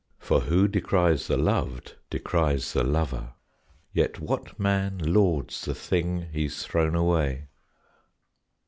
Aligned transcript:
For, 0.17 0.39
who 0.39 0.67
decries 0.67 1.27
the 1.27 1.37
loved, 1.37 1.95
decries 2.09 2.73
the 2.73 2.83
lover; 2.83 3.33
Yet 3.93 4.19
what 4.19 4.59
man 4.59 4.97
lauds 4.97 5.61
the 5.63 5.75
thing 5.75 6.27
he's 6.31 6.65
thrown 6.65 6.95
away? 6.95 7.49